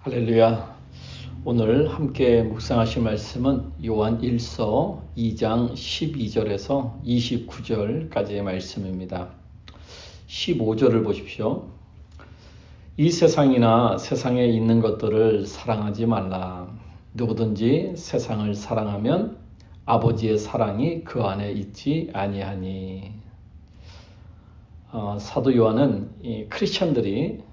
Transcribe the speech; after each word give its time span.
할렐루야. 0.00 0.76
오늘 1.44 1.92
함께 1.92 2.42
묵상하실 2.42 3.02
말씀은 3.02 3.72
요한 3.84 4.20
1서 4.20 5.00
2장 5.16 5.72
12절에서 5.72 7.02
29절까지의 7.04 8.42
말씀입니다. 8.42 9.30
15절을 10.28 11.02
보십시오. 11.02 11.66
이 12.96 13.10
세상이나 13.10 13.98
세상에 13.98 14.46
있는 14.46 14.80
것들을 14.80 15.44
사랑하지 15.46 16.06
말라. 16.06 16.72
누구든지 17.14 17.94
세상을 17.96 18.54
사랑하면 18.54 19.36
아버지의 19.84 20.38
사랑이 20.38 21.02
그 21.02 21.24
안에 21.24 21.50
있지 21.50 22.08
아니하니. 22.12 23.10
어, 24.92 25.18
사도 25.18 25.56
요한은 25.56 26.12
이 26.22 26.46
크리스천들이 26.48 27.47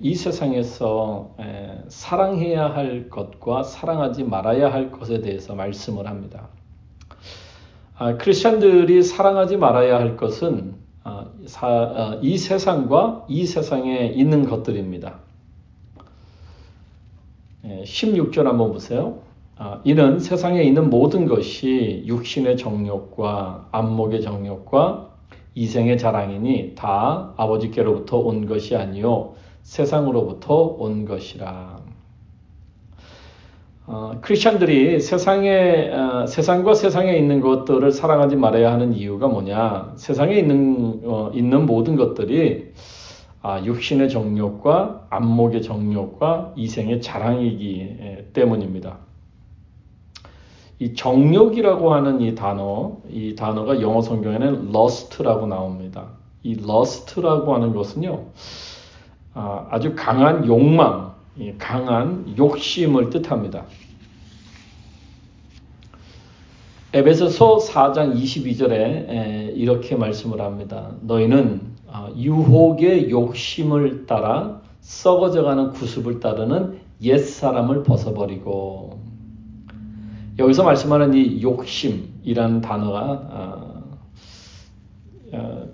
이 0.00 0.14
세상에서 0.14 1.36
사랑해야 1.88 2.74
할 2.74 3.08
것과 3.08 3.62
사랑하지 3.62 4.24
말아야 4.24 4.72
할 4.72 4.90
것에 4.90 5.20
대해서 5.20 5.54
말씀을 5.54 6.06
합니다. 6.06 6.48
아, 7.96 8.16
크리스천들이 8.16 9.02
사랑하지 9.02 9.58
말아야 9.58 9.98
할 9.98 10.16
것은 10.16 10.74
아, 11.04 11.26
어, 11.62 12.18
이 12.22 12.38
세상과 12.38 13.26
이 13.28 13.44
세상에 13.44 14.06
있는 14.06 14.48
것들입니다. 14.48 15.18
16절 17.62 18.44
한번 18.44 18.72
보세요. 18.72 19.18
아, 19.56 19.82
이는 19.84 20.18
세상에 20.18 20.62
있는 20.62 20.88
모든 20.88 21.26
것이 21.26 22.02
육신의 22.06 22.56
정욕과 22.56 23.68
안목의 23.70 24.22
정욕과 24.22 25.10
이생의 25.54 25.98
자랑이니 25.98 26.74
다 26.76 27.34
아버지께로부터 27.36 28.16
온 28.16 28.46
것이 28.46 28.76
아니요 28.76 29.34
세상으로부터 29.70 30.56
온 30.80 31.04
것이라. 31.04 31.78
어, 33.86 34.12
크리스천들이 34.20 34.98
세상에 34.98 35.90
어, 35.92 36.26
세상과 36.26 36.74
세상에 36.74 37.16
있는 37.16 37.40
것들을 37.40 37.92
사랑하지 37.92 38.34
말아야 38.34 38.72
하는 38.72 38.92
이유가 38.92 39.28
뭐냐? 39.28 39.92
세상에 39.94 40.34
있는 40.34 41.02
어, 41.04 41.30
있는 41.32 41.66
모든 41.66 41.94
것들이 41.94 42.72
아, 43.42 43.62
육신의 43.64 44.10
정욕과 44.10 45.06
안목의 45.08 45.62
정욕과 45.62 46.54
이생의 46.56 47.00
자랑이기 47.00 48.26
때문입니다. 48.32 48.98
이 50.80 50.94
정욕이라고 50.94 51.94
하는 51.94 52.20
이 52.22 52.34
단어, 52.34 52.96
이 53.08 53.36
단어가 53.36 53.80
영어 53.80 54.02
성경에는 54.02 54.70
lust라고 54.74 55.46
나옵니다. 55.46 56.08
이 56.42 56.56
lust라고 56.60 57.54
하는 57.54 57.72
것은요. 57.72 58.24
아, 59.34 59.66
아주 59.70 59.94
강한 59.96 60.46
욕망, 60.46 61.14
강한 61.58 62.34
욕심을 62.36 63.10
뜻합니다. 63.10 63.64
에베소서 66.92 67.58
4장 67.58 68.20
22절에 68.20 69.52
이렇게 69.54 69.94
말씀을 69.94 70.40
합니다. 70.40 70.90
너희는 71.02 71.60
아, 71.86 72.10
유혹의 72.16 73.10
욕심을 73.10 74.06
따라 74.06 74.60
썩어져가는 74.80 75.70
구습을 75.70 76.18
따르는 76.18 76.80
옛 77.02 77.18
사람을 77.18 77.84
벗어버리고 77.84 79.00
여기서 80.38 80.64
말씀하는 80.64 81.14
이 81.14 81.42
욕심이라는 81.42 82.60
단어가 82.60 83.28
아, 85.32 85.64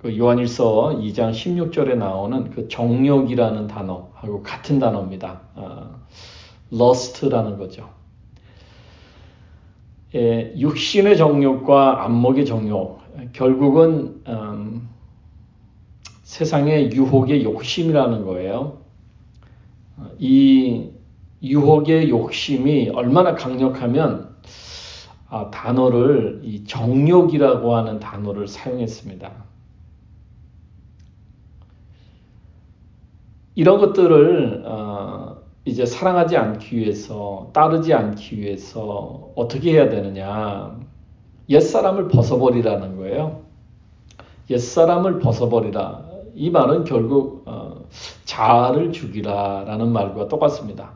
그 0.00 0.16
요한일서 0.16 0.98
2장 1.02 1.30
16절에 1.30 1.94
나오는 1.94 2.50
그 2.50 2.68
정욕이라는 2.68 3.66
단어하고 3.66 4.42
같은 4.42 4.78
단어입니다. 4.78 5.42
어, 5.56 6.00
lust라는 6.72 7.58
거죠. 7.58 7.90
예, 10.14 10.54
육신의 10.56 11.18
정욕과 11.18 12.04
안목의 12.04 12.46
정욕, 12.46 13.00
결국은 13.34 14.22
음, 14.26 14.88
세상의 16.22 16.92
유혹의 16.92 17.44
욕심이라는 17.44 18.24
거예요. 18.24 18.78
어, 19.98 20.10
이 20.18 20.88
유혹의 21.42 22.08
욕심이 22.08 22.88
얼마나 22.88 23.34
강력하면 23.34 24.34
아, 25.28 25.50
단어를 25.50 26.40
이 26.42 26.64
정욕이라고 26.64 27.76
하는 27.76 28.00
단어를 28.00 28.48
사용했습니다. 28.48 29.49
이런 33.54 33.78
것들을 33.78 34.62
어, 34.66 35.36
이제 35.64 35.84
사랑하지 35.84 36.36
않기 36.36 36.76
위해서 36.76 37.50
따르지 37.52 37.92
않기 37.92 38.38
위해서 38.38 39.30
어떻게 39.34 39.72
해야 39.72 39.88
되느냐? 39.88 40.78
옛사람을 41.48 42.08
벗어버리라는 42.08 42.96
거예요. 42.96 43.42
옛사람을 44.48 45.18
벗어버리라. 45.18 46.08
이 46.34 46.50
말은 46.50 46.84
결국 46.84 47.42
어, 47.46 47.84
자아를 48.24 48.92
죽이라 48.92 49.64
라는 49.66 49.92
말과 49.92 50.28
똑같습니다. 50.28 50.92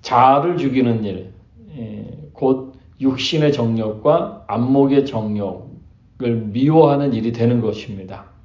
자아를 0.00 0.56
죽이는 0.56 1.04
일, 1.04 1.32
예, 1.76 2.28
곧 2.32 2.74
육신의 3.00 3.52
정욕과 3.52 4.44
안목의 4.46 5.04
정욕을 5.04 6.36
미워하는 6.52 7.12
일이 7.12 7.32
되는 7.32 7.60
것입니다. 7.60 8.35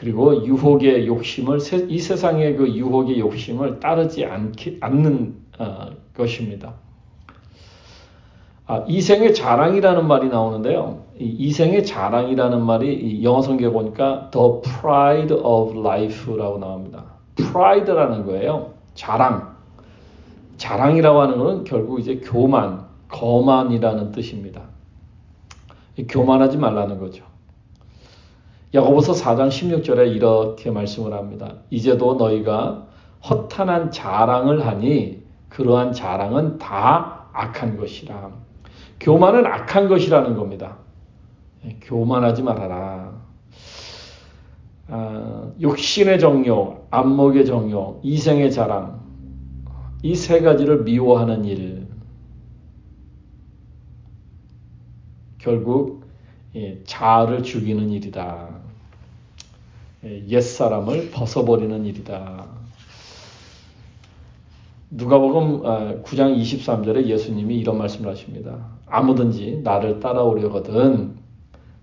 그리고 0.00 0.46
유혹의 0.46 1.06
욕심을 1.06 1.58
이 1.90 1.98
세상의 1.98 2.56
그 2.56 2.74
유혹의 2.74 3.20
욕심을 3.20 3.80
따르지 3.80 4.24
않기, 4.24 4.78
않는 4.80 5.34
어, 5.58 5.90
것입니다. 6.16 6.72
아, 8.66 8.82
이생의 8.88 9.34
자랑이라는 9.34 10.08
말이 10.08 10.30
나오는데요. 10.30 11.02
이 11.18 11.52
생의 11.52 11.84
자랑이라는 11.84 12.64
말이 12.64 13.22
영어 13.22 13.42
성경에 13.42 13.70
보니까 13.70 14.30
the 14.30 14.62
pride 14.62 15.36
of 15.36 15.78
life라고 15.78 16.58
나옵니다. 16.58 17.04
pride라는 17.34 18.24
거예요. 18.24 18.72
자랑. 18.94 19.54
자랑이라고 20.56 21.20
하는 21.20 21.38
것은 21.38 21.64
결국 21.64 22.00
이제 22.00 22.22
교만, 22.24 22.86
거만이라는 23.08 24.12
뜻입니다. 24.12 24.62
교만하지 26.08 26.56
말라는 26.56 26.98
거죠. 26.98 27.29
야고보서 28.74 29.12
4장 29.12 29.48
16절에 29.48 30.14
이렇게 30.14 30.70
말씀을 30.70 31.12
합니다. 31.12 31.54
이제도 31.70 32.14
너희가 32.14 32.86
허탄한 33.28 33.90
자랑을 33.90 34.66
하니 34.66 35.22
그러한 35.48 35.92
자랑은 35.92 36.58
다 36.58 37.26
악한 37.32 37.76
것이라. 37.76 38.30
교만은 39.00 39.46
악한 39.46 39.88
것이라는 39.88 40.36
겁니다. 40.36 40.76
예, 41.64 41.76
교만하지 41.82 42.42
말아라. 42.42 43.12
아, 44.88 45.50
육신의 45.60 46.18
정욕, 46.20 46.88
안목의 46.90 47.46
정욕, 47.46 48.00
이생의 48.02 48.50
자랑, 48.52 49.00
이 50.02 50.14
세 50.14 50.40
가지를 50.40 50.82
미워하는 50.84 51.44
일. 51.44 51.86
결국 55.38 56.04
예, 56.06 56.09
자아를 56.84 57.42
죽이는 57.42 57.90
일이다. 57.90 58.48
예, 60.04 60.26
옛사람을 60.26 61.10
벗어버리는 61.10 61.84
일이다. 61.84 62.46
누가복음 64.90 65.62
9장 66.02 66.20
아, 66.20 66.36
23절에 66.36 67.06
예수님이 67.06 67.58
이런 67.58 67.78
말씀을 67.78 68.10
하십니다. 68.10 68.66
아무든지 68.86 69.60
나를 69.62 70.00
따라오려거든 70.00 71.16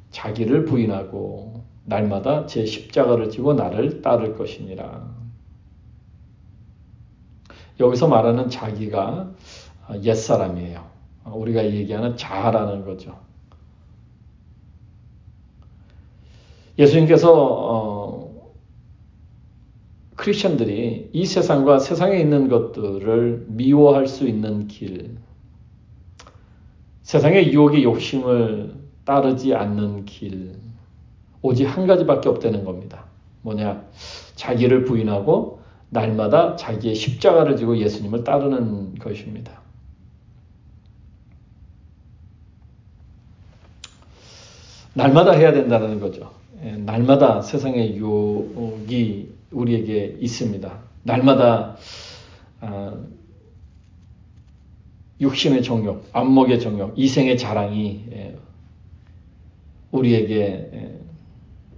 자기를 0.10 0.66
부인하고 0.66 1.64
날마다 1.86 2.46
제 2.48 2.66
십자가를 2.66 3.30
지고 3.30 3.54
나를 3.54 4.02
따를 4.02 4.36
것이니라. 4.36 5.16
여기서 7.80 8.08
말하는 8.10 8.50
자기가 8.50 9.32
옛사람이에요. 10.04 10.86
우리가 11.26 11.66
얘기하는 11.66 12.18
자아라는 12.18 12.84
거죠. 12.84 13.18
예수님께서 16.78 17.34
어, 17.34 18.54
크리스천들이 20.16 21.12
이 21.14 21.26
세상과 21.26 21.80
세상에 21.80 22.20
있는 22.20 22.50
것들을 22.50 23.46
미워할 23.48 24.08
수 24.08 24.28
있는 24.28 24.68
길, 24.68 25.18
세상의 27.04 27.54
유혹의 27.54 27.84
욕심을 27.84 28.76
따르지 29.06 29.56
않는 29.56 30.06
길, 30.06 30.56
오직 31.42 31.66
한 31.66 31.88
가지밖에 31.88 32.30
없다는 32.30 32.66
겁니다. 32.66 33.06
뭐냐? 33.42 33.86
자기를 34.36 34.84
부인하고 34.84 35.62
날마다 35.90 36.56
자기의 36.58 36.96
십자가를 36.96 37.56
지고 37.56 37.78
예수님을 37.78 38.24
따르는 38.24 38.96
것입니다. 38.96 39.62
날마다 44.94 45.32
해야 45.32 45.54
된다는 45.54 46.00
거죠. 46.00 46.32
예, 46.64 46.72
날마다 46.72 47.42
세상의 47.42 47.96
유혹이 47.98 49.34
우리에게 49.52 50.18
있습니다. 50.20 50.80
날마다 51.04 51.78
어, 52.62 53.06
육신의 55.22 55.64
정욕, 55.64 56.10
안목의 56.14 56.60
정욕, 56.60 56.98
이생의 56.98 57.38
자랑이 57.38 58.06
예, 58.12 58.38
우리에게 59.92 60.70
예, 60.74 61.00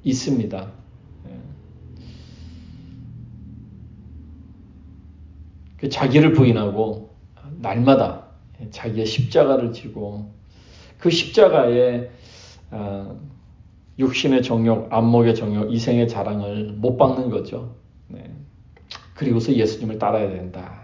있습니다. 0.03 0.71
예. 1.27 1.39
그 5.77 5.89
자기를 5.89 6.33
부인하고 6.33 7.09
날마다 7.57 8.27
자기의 8.71 9.05
십자가를 9.05 9.73
지고 9.73 10.31
그 10.97 11.09
십자가에 11.09 12.09
어, 12.71 13.19
육신의 13.99 14.43
정욕, 14.43 14.87
안목의 14.91 15.35
정욕, 15.35 15.73
이생의 15.73 16.07
자랑을 16.07 16.73
못 16.77 16.97
박는 16.97 17.29
거죠. 17.29 17.75
네. 18.07 18.23
그리고서 19.13 19.53
예수님을 19.53 19.99
따라야 19.99 20.29
된다. 20.29 20.79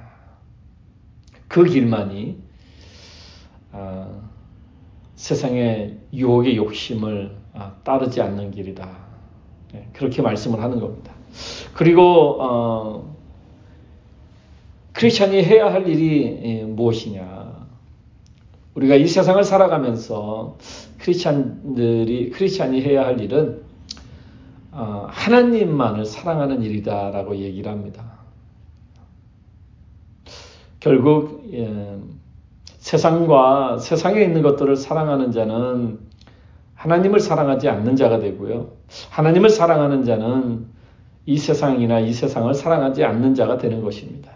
그 1.47 1.63
길만이 1.63 2.37
어, 3.71 4.29
세상의 5.15 5.97
유혹의 6.13 6.57
욕심을 6.57 7.37
어, 7.53 7.71
따르지 7.83 8.21
않는 8.21 8.51
길이다. 8.51 8.89
네, 9.71 9.87
그렇게 9.93 10.21
말씀을 10.21 10.61
하는 10.61 10.79
겁니다. 10.81 11.13
그리고 11.73 12.37
어, 12.41 13.15
크리스천이 14.91 15.43
해야 15.43 15.71
할 15.71 15.87
일이 15.87 16.39
예, 16.43 16.63
무엇이냐? 16.63 17.44
우리가 18.75 18.95
이 18.95 19.07
세상을 19.07 19.43
살아가면서 19.43 20.57
크리스찬들이 20.99 22.29
크리스찬이 22.31 22.81
해야 22.81 23.05
할 23.05 23.19
일은 23.21 23.63
어, 24.71 25.07
하나님만을 25.09 26.05
사랑하는 26.05 26.61
일이다라고 26.61 27.37
얘기를 27.37 27.71
합니다. 27.71 28.03
결국 30.81 31.49
예, 31.53 31.97
세상과 32.77 33.77
세상에 33.79 34.21
있는 34.21 34.41
것들을 34.41 34.75
사랑하는 34.75 35.31
자는 35.31 35.99
하나님을 36.75 37.21
사랑하지 37.21 37.69
않는 37.69 37.95
자가 37.95 38.19
되고요. 38.19 38.71
하나님을 39.09 39.49
사랑하는 39.49 40.03
자는 40.03 40.67
이 41.25 41.37
세상이나 41.37 42.01
이 42.01 42.13
세상을 42.13 42.53
사랑하지 42.53 43.05
않는 43.05 43.33
자가 43.33 43.57
되는 43.57 43.81
것입니다. 43.81 44.34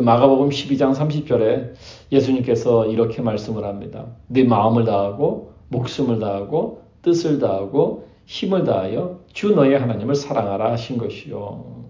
마가복음 0.00 0.50
12장 0.50 0.94
30절에 0.94 1.72
예수님께서 2.12 2.86
이렇게 2.86 3.22
말씀을 3.22 3.64
합니다. 3.64 4.06
네 4.28 4.44
마음을 4.44 4.84
다하고 4.84 5.52
목숨을 5.68 6.18
다하고 6.18 6.82
뜻을 7.02 7.38
다하고 7.38 8.08
힘을 8.26 8.64
다하여 8.64 9.20
주 9.32 9.50
너의 9.50 9.78
하나님을 9.78 10.14
사랑하라 10.14 10.72
하신 10.72 10.98
것이요. 10.98 11.84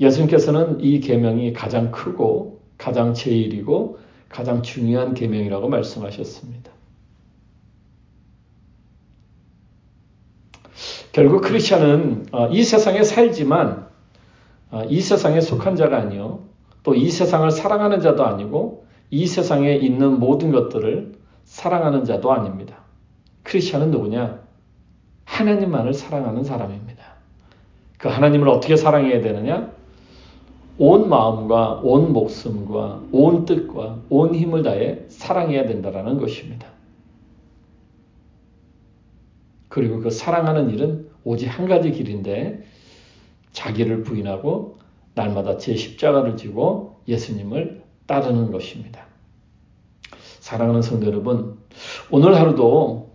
예수님께서는 0.00 0.80
이 0.80 1.00
계명이 1.00 1.52
가장 1.52 1.90
크고 1.90 2.60
가장 2.78 3.14
제일이고 3.14 3.98
가장 4.28 4.62
중요한 4.62 5.14
계명이라고 5.14 5.68
말씀하셨습니다. 5.68 6.72
결국 11.12 11.42
크리스천은 11.42 12.26
어, 12.32 12.48
이 12.48 12.64
세상에 12.64 13.04
살지만 13.04 13.68
어, 13.78 13.93
이 14.88 15.00
세상에 15.00 15.40
속한 15.40 15.76
자가 15.76 15.98
아니요 15.98 16.44
또 16.82 16.94
이 16.94 17.10
세상을 17.10 17.50
사랑하는 17.50 18.00
자도 18.00 18.24
아니고 18.24 18.86
이 19.10 19.26
세상에 19.26 19.74
있는 19.74 20.18
모든 20.18 20.52
것들을 20.52 21.14
사랑하는 21.44 22.04
자도 22.04 22.32
아닙니다. 22.32 22.78
크리스천은 23.42 23.90
누구냐? 23.90 24.42
하나님만을 25.24 25.94
사랑하는 25.94 26.44
사람입니다. 26.44 27.02
그 27.98 28.08
하나님을 28.08 28.48
어떻게 28.48 28.76
사랑해야 28.76 29.20
되느냐? 29.20 29.72
온 30.78 31.08
마음과 31.08 31.80
온 31.82 32.12
목숨과 32.12 33.02
온 33.12 33.44
뜻과 33.44 34.00
온 34.08 34.34
힘을 34.34 34.62
다해 34.62 35.04
사랑해야 35.08 35.66
된다는 35.66 36.18
것입니다. 36.18 36.66
그리고 39.68 40.00
그 40.00 40.10
사랑하는 40.10 40.70
일은 40.70 41.08
오직 41.24 41.46
한 41.46 41.66
가지 41.68 41.92
길인데 41.92 42.64
자기를 43.54 44.02
부인하고 44.02 44.76
날마다 45.14 45.56
제 45.56 45.74
십자가를 45.74 46.36
지고 46.36 47.00
예수님을 47.08 47.82
따르는 48.06 48.50
것입니다. 48.52 49.06
사랑하는 50.40 50.82
성도 50.82 51.06
여러분, 51.06 51.56
오늘 52.10 52.36
하루도 52.36 53.14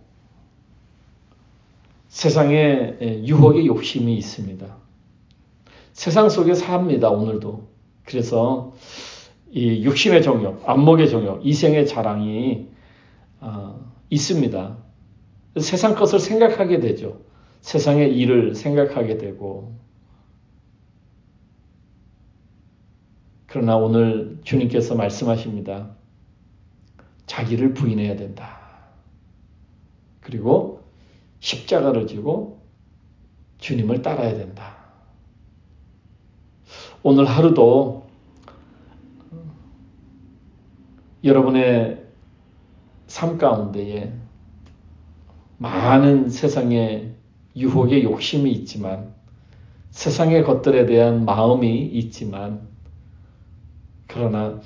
세상에 2.08 2.96
유혹의 3.00 3.66
욕심이 3.66 4.16
있습니다. 4.16 4.76
세상 5.92 6.28
속에 6.28 6.54
삽니다, 6.54 7.10
오늘도. 7.10 7.68
그래서 8.04 8.72
이 9.52 9.84
육신의 9.84 10.22
정욕, 10.22 10.68
안목의 10.68 11.08
정욕, 11.08 11.46
이생의 11.46 11.86
자랑이 11.86 12.68
어, 13.40 13.92
있습니다. 14.08 14.76
세상 15.60 15.94
것을 15.94 16.18
생각하게 16.18 16.80
되죠. 16.80 17.20
세상의 17.60 18.16
일을 18.16 18.54
생각하게 18.54 19.18
되고. 19.18 19.78
그러나 23.50 23.76
오늘 23.76 24.38
주님께서 24.44 24.94
말씀하십니다. 24.94 25.90
자기를 27.26 27.74
부인해야 27.74 28.14
된다. 28.14 28.60
그리고 30.20 30.84
십자가를 31.40 32.06
지고 32.06 32.62
주님을 33.58 34.02
따라야 34.02 34.36
된다. 34.36 34.76
오늘 37.02 37.24
하루도 37.24 38.06
여러분의 41.24 42.06
삶 43.08 43.36
가운데에 43.36 44.12
많은 45.58 46.30
세상의 46.30 47.16
유혹의 47.56 48.04
욕심이 48.04 48.52
있지만 48.52 49.12
세상의 49.90 50.44
것들에 50.44 50.86
대한 50.86 51.24
마음이 51.24 51.86
있지만 51.86 52.69
그러나 54.12 54.60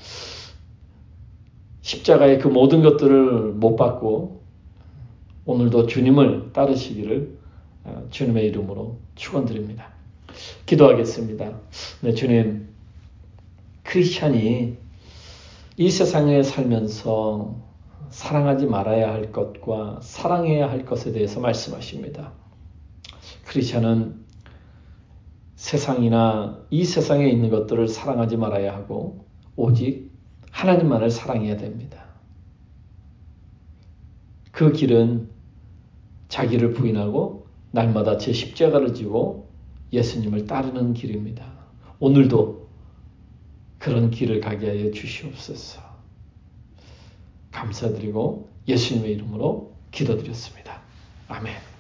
십자가의 1.83 2.39
그 2.39 2.49
모든 2.49 2.83
것들을 2.83 3.53
못 3.53 3.77
받고 3.77 4.43
오늘도 5.45 5.87
주님을 5.87 6.53
따르시기를 6.53 7.39
어, 7.85 8.07
주님의 8.11 8.47
이름으로 8.47 8.99
축원드립니다. 9.15 9.93
기도하겠습니다. 10.65 11.61
네, 12.01 12.15
주님, 12.15 12.69
크리스찬이 13.83 14.79
이 15.77 15.91
세상에 15.91 16.43
살면서 16.43 17.63
사랑하지 18.09 18.67
말아야 18.67 19.13
할 19.13 19.33
것과 19.33 20.01
사랑해야 20.03 20.71
할 20.71 20.87
것에 20.87 21.13
대해서 21.13 21.41
말씀하십니다. 21.41 22.33
크리스찬은 23.45 24.25
세상이나 25.57 26.65
이 26.71 26.85
세상에 26.85 27.29
있는 27.29 27.51
것들을 27.51 27.89
사랑하지 27.89 28.37
말아야 28.37 28.75
하고 28.75 29.24
오직 29.57 30.11
하나님만을 30.51 31.11
사랑해야 31.11 31.57
됩니다. 31.57 32.05
그 34.51 34.73
길은 34.73 35.29
자기를 36.29 36.73
부인하고 36.73 37.47
날마다 37.73 38.19
제 38.19 38.33
십자가를 38.33 38.95
지고 38.95 39.51
예수님을 39.93 40.47
따르는 40.47 40.95
길입니다. 40.95 41.45
오늘도 41.99 42.69
그런 43.79 44.11
길을 44.11 44.41
가게 44.41 44.69
하여 44.69 44.91
주시옵소서. 44.91 45.83
감사드리고 47.51 48.49
예수님의 48.67 49.13
이름으로 49.13 49.75
기도드렸습니다. 49.91 50.83
아멘. 51.29 51.74